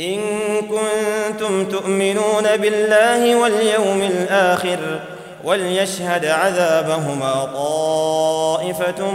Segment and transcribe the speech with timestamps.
[0.00, 0.20] إن
[0.60, 4.78] كنتم تؤمنون بالله واليوم الآخر
[5.44, 9.10] وليشهد عذابهما طائفة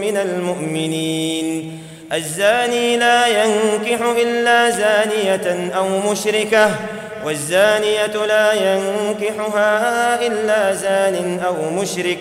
[0.00, 1.78] من المؤمنين
[2.12, 6.70] الزاني لا ينكح إلا زانية أو مشركة
[7.24, 12.18] والزانية لا ينكحها إلا زان أو مشرك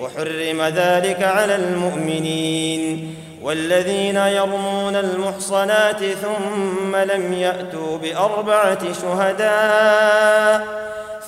[0.00, 3.14] وحرم ذلك على المؤمنين.
[3.42, 10.66] والذين يرمون المحصنات ثم لم يأتوا بأربعة شهداء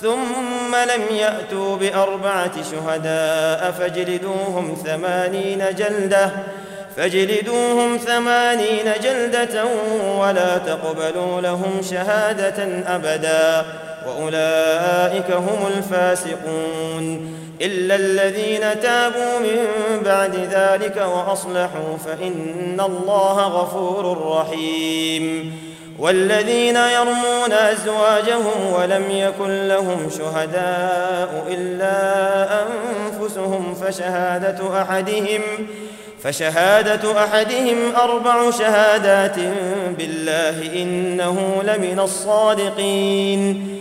[0.03, 6.31] ثم لم يأتوا بأربعة شهداء فاجلدوهم ثمانين جلدة
[6.97, 9.65] فاجلدوهم ثمانين جلدة
[10.19, 12.65] ولا تقبلوا لهم شهادة
[12.95, 13.67] أبدا.
[14.07, 19.67] وأولئك هم الفاسقون إلا الذين تابوا من
[20.05, 25.53] بعد ذلك وأصلحوا فإن الله غفور رحيم
[25.99, 35.41] والذين يرمون أزواجهم ولم يكن لهم شهداء إلا أنفسهم فشهادة أحدهم
[36.23, 39.37] فشهادة أحدهم أربع شهادات
[39.99, 43.81] بالله إنه لمن الصادقين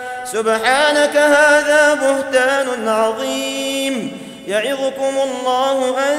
[0.25, 4.17] سبحانك هذا بهتان عظيم.
[4.47, 6.17] يعظكم الله أن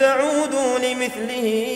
[0.00, 1.68] تعودوا لمثله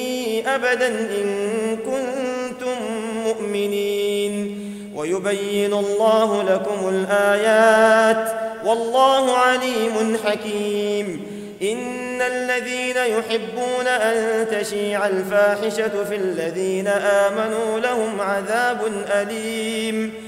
[0.46, 2.76] أبدا إن كنتم
[3.24, 4.58] مؤمنين.
[4.94, 8.32] ويبين الله لكم الآيات.
[8.64, 11.26] والله عليم حكيم.
[11.62, 18.78] إن الذين يحبون أن تشيع الفاحشة في الذين آمنوا لهم عذاب
[19.12, 20.27] أليم.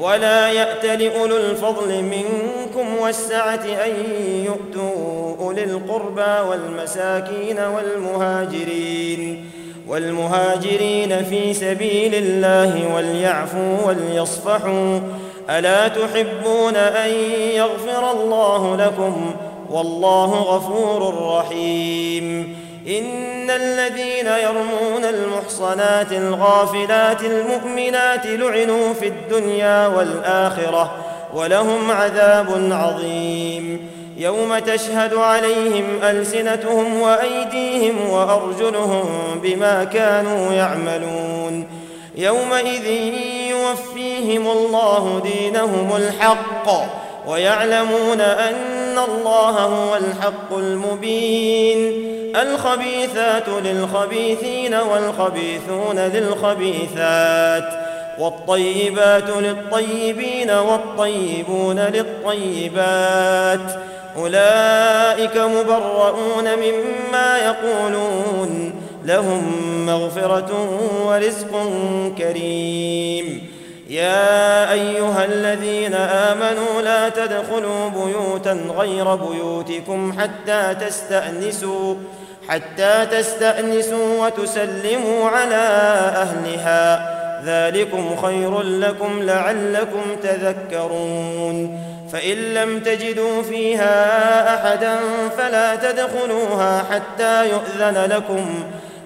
[0.00, 3.92] ولا يأت لأولو الفضل منكم والسعة أن
[4.44, 9.50] يؤتوا أولي القربى والمساكين والمهاجرين
[9.88, 15.00] والمهاجرين في سبيل الله وليعفوا وليصفحوا.
[15.50, 17.10] ألا تحبون أن
[17.54, 19.34] يغفر الله لكم؟
[19.70, 22.56] والله غفور رحيم.
[22.88, 30.94] إن الذين يرمون المحصنات الغافلات المؤمنات لعنوا في الدنيا والآخرة
[31.34, 33.90] ولهم عذاب عظيم.
[34.16, 39.06] يوم تشهد عليهم ألسنتهم وأيديهم وأرجلهم
[39.42, 41.66] بما كانوا يعملون.
[42.16, 42.86] يومئذ
[43.50, 46.99] يوفيهم الله دينهم الحق.
[47.26, 52.10] ويعلمون أن الله هو الحق المبين.
[52.36, 57.64] الخبيثات للخبيثين والخبيثون للخبيثات
[58.18, 63.60] والطيبات للطيبين والطيبون للطيبات.
[64.16, 68.74] أولئك مبرؤون مما يقولون
[69.04, 69.42] لهم
[69.86, 71.70] مغفرة ورزق
[72.18, 73.49] كريم.
[73.90, 81.94] يا أيها الذين آمنوا لا تدخلوا بيوتا غير بيوتكم حتى تستأنسوا
[82.48, 85.64] حتى تستأنسوا وتسلموا على
[86.16, 87.10] أهلها.
[87.44, 91.80] ذلكم خير لكم لعلكم تذكرون.
[92.12, 94.96] فإن لم تجدوا فيها أحدا
[95.38, 98.64] فلا تدخلوها حتى يؤذن لكم.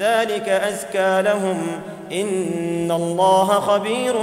[0.00, 1.62] ذلك أزكى لهم.
[2.12, 4.14] إن الله خبير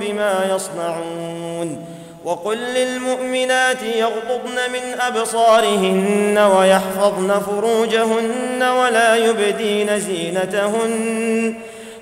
[0.00, 1.84] بما يصنعون.
[2.24, 11.54] وقل للمؤمنات يغضضن من أبصارهن ويحفظن فروجهن ولا يبدين زينتهن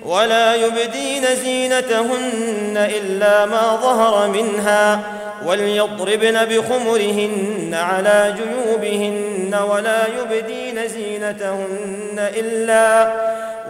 [0.05, 5.16] ولا يبدين زينتهن إلا ما ظهر منها.
[5.47, 13.13] وليضربن بخمرهن على جيوبهن ولا يبدين زينتهن إلا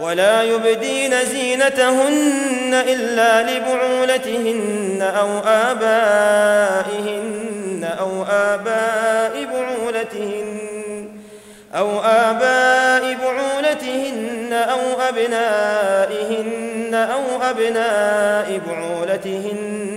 [0.01, 7.37] ولا يبدين زينتهن إلا لبعولتهن أو آبائهن
[7.99, 10.57] أو آباء بعولتهن
[11.75, 19.96] أو آباء بعولتهن أو أبنائهن أو أبناء بعولتهن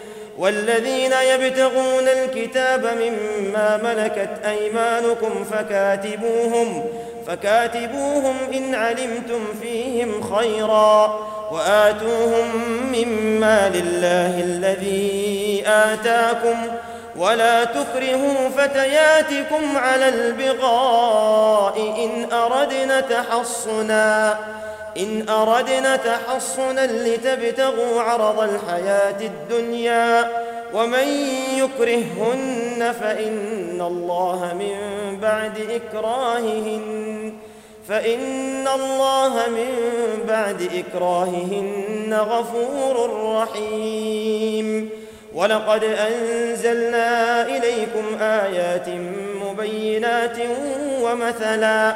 [0.37, 6.85] والذين يبتغون الكتاب مما ملكت أيمانكم فكاتبوهم
[7.27, 11.19] فكاتبوهم إن علمتم فيهم خيرا
[11.51, 12.55] وآتوهم
[12.91, 16.55] مما لله الذي آتاكم
[17.15, 24.37] ولا تكرهوا فتياتكم على البغاء إن أردنا تحصنا
[24.97, 30.31] إن أردنا تحصنا لتبتغوا عرض الحياة الدنيا
[30.73, 31.07] ومن
[31.57, 34.77] يكرههن فإن الله من
[35.21, 37.33] بعد إكراههن
[37.87, 39.69] فإن الله من
[40.27, 44.89] بعد إكراههن غفور رحيم
[45.33, 48.89] ولقد أنزلنا إليكم آيات
[49.45, 50.37] مبينات
[51.01, 51.95] ومثلا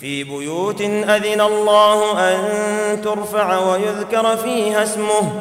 [0.00, 5.32] في بيوت أذن الله أن ترفع ويذكر فيها اسمه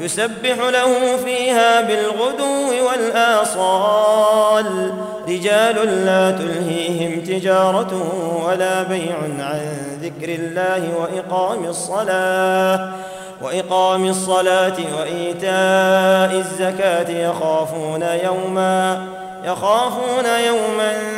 [0.00, 4.66] يسبح له فيها بالغدو والآصال.
[5.28, 7.92] رجال لا تلهيهم تجارة
[8.46, 12.92] ولا بيع عن ذكر الله وإقام الصلاة.
[13.42, 19.06] وإقام الصلاة وإيتاء الزكاة يخافون يوما
[19.44, 21.17] يخافون يوما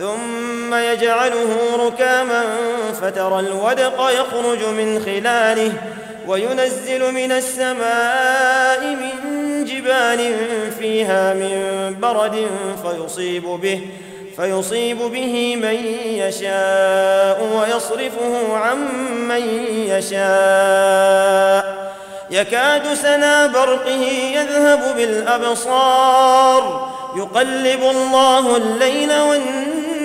[0.00, 2.44] ثم يجعله ركاما
[3.02, 5.72] فترى الودق يخرج من خلاله
[6.26, 10.34] وينزل من السماء من جبال
[10.78, 12.46] فيها من برد
[12.82, 13.80] فيصيب به
[14.36, 18.78] فيصيب به من يشاء ويصرفه عن
[19.28, 19.42] من
[19.88, 21.80] يشاء.
[22.30, 24.02] يكاد سنا برقه
[24.34, 26.90] يذهب بالأبصار.
[27.16, 29.79] يقلب الله الليل والنهار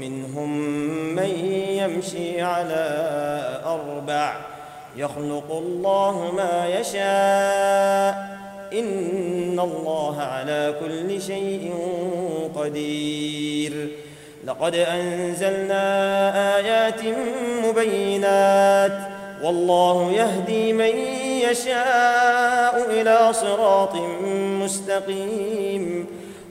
[0.00, 0.58] ومنهم
[1.14, 2.84] من يمشي على
[3.66, 4.36] أربع.
[4.96, 8.38] يخلق الله ما يشاء.
[8.72, 11.74] إن الله على كل شيء
[12.56, 13.88] قدير.
[14.46, 15.76] لقد أنزلنا
[16.56, 17.00] آيات
[17.64, 18.98] مبينات.
[19.42, 20.96] والله يهدي من
[21.50, 23.94] يشاء إلى صراط
[24.62, 26.06] مستقيم.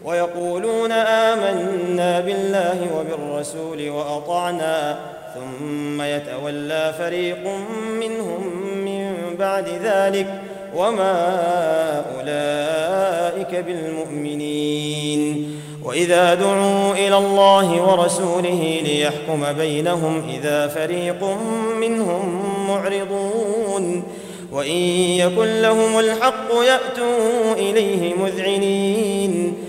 [0.05, 4.99] ويقولون آمنا بالله وبالرسول وأطعنا
[5.35, 7.47] ثم يتولى فريق
[7.99, 10.41] منهم من بعد ذلك
[10.75, 11.15] وما
[12.15, 15.55] أولئك بالمؤمنين.
[15.83, 21.23] وإذا دعوا إلى الله ورسوله ليحكم بينهم إذا فريق
[21.79, 24.03] منهم معرضون.
[24.51, 24.77] وإن
[25.21, 29.68] يكن لهم الحق يأتوا إليه مذعنين.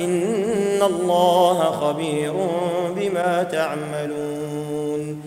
[0.00, 2.32] إن الله خبير
[2.96, 5.20] بما تعملون.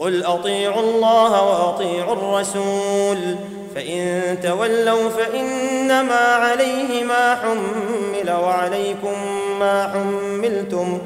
[0.00, 3.36] قل أطيعوا الله وأطيعوا الرسول
[3.74, 9.14] فإن تولوا فإنما عليه ما حمل وعليكم
[9.60, 10.98] ما حملتم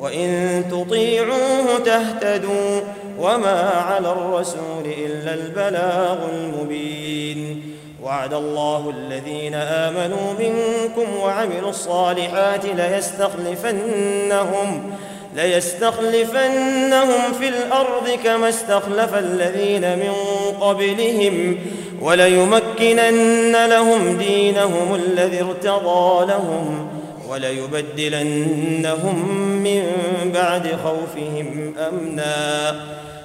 [0.00, 2.80] وإن تطيعوه تهتدوا
[3.18, 7.62] وما على الرسول إلا البلاغ المبين.
[8.02, 14.92] وعد الله الذين آمنوا منكم وعملوا الصالحات ليستخلفنهم
[15.36, 20.12] ليستخلفنهم في الأرض كما استخلف الذين من
[20.60, 21.58] قبلهم
[22.00, 26.88] وليمكنن لهم دينهم الذي ارتضى لهم
[27.28, 29.28] وليبدلنهم
[29.62, 29.82] من
[30.34, 32.74] بعد خوفهم أمنا.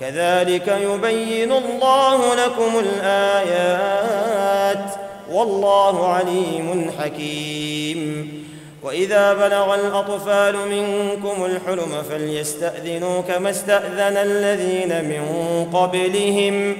[0.00, 4.34] كذلك يبين الله لكم الآيات
[5.32, 8.28] والله عليم حكيم.
[8.82, 15.24] وإذا بلغ الأطفال منكم الحلم فليستأذنوا كما استأذن الذين من
[15.72, 16.76] قبلهم.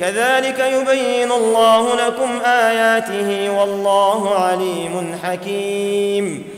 [0.00, 6.57] كذلك يبين الله لكم آياته والله عليم حكيم.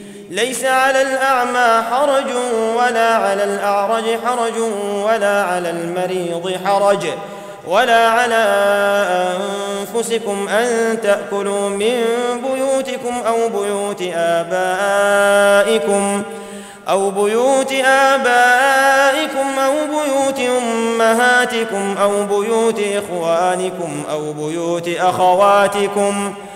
[0.31, 2.33] ليس على الأعمى حرج
[2.77, 4.57] ولا على الأعرج حرج
[5.05, 7.07] ولا على المريض حرج
[7.67, 8.45] ولا على
[9.95, 12.03] أنفسكم أن تأكلوا من
[12.43, 15.43] بيوتكم أو بيوت آبائكم
[16.89, 26.50] أو بيوت آبائكم أو بيوت أمهاتكم أو بيوت إخوانكم أو بيوت أخواتكم أو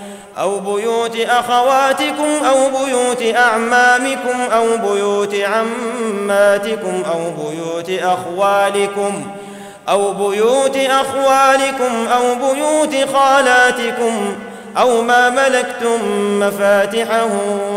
[0.59, 9.45] بيوت أخواتكم أو بيوت أعمامكم أو بيوت عماتكم أو بيوت أخوالكم ۖ
[9.89, 14.35] أو بيوت أخوالكم أو بيوت خالاتكم
[14.77, 15.99] أو ما ملكتم
[16.39, 17.29] مفاتحه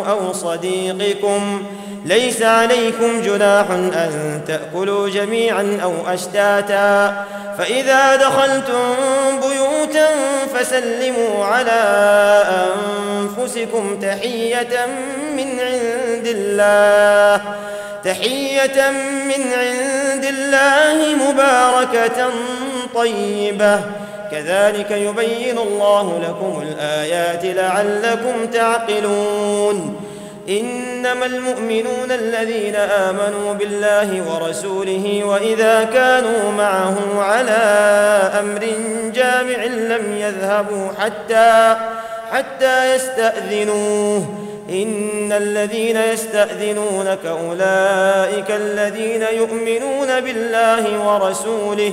[0.09, 1.63] أو صديقكم
[2.05, 7.25] ليس عليكم جناح أن تأكلوا جميعا أو أشتاتا.
[7.59, 8.95] فإذا دخلتم
[9.43, 10.07] بيوتا
[10.55, 11.81] فسلموا على
[13.19, 14.87] أنفسكم تحية
[15.37, 17.43] من عند الله
[18.05, 18.91] تحية
[19.25, 22.31] من عند الله مباركة
[22.95, 23.81] طيبة.
[24.31, 29.97] كذلك يبين الله لكم الآيات لعلكم تعقلون.
[30.49, 37.61] إنما المؤمنون الذين آمنوا بالله ورسوله وإذا كانوا معه على
[38.41, 38.67] أمر
[39.15, 41.77] جامع لم يذهبوا حتى
[42.33, 44.27] حتى يستأذنوه.
[44.71, 51.93] إن الذين يستأذنونك أولئك الذين يؤمنون بالله ورسوله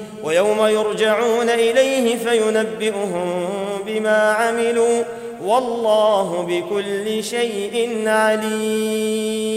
[0.23, 3.49] ويوم يرجعون إليه فينبئهم
[3.85, 5.03] بما عملوا
[5.43, 9.51] والله بكل شيء عليم.